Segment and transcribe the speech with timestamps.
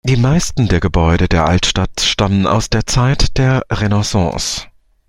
[0.03, 4.61] Die meisten der Gebäude der Altstadt stammen aus der Zeit der Renaissance.